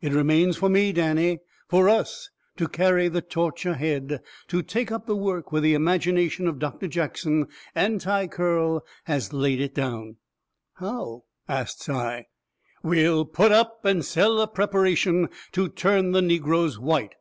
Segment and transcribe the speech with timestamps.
[0.00, 1.38] It remains for me, Danny
[1.68, 6.48] for US to carry the torch ahead to take up the work where the imagination
[6.48, 10.16] of Doctor Jackson Anti Curl has laid it down."
[10.72, 12.26] "How?" asts I.
[12.82, 17.14] "WE'LL PUT UP AND SELL A PREPARATION TO TURN THE NEGROES WHITE!"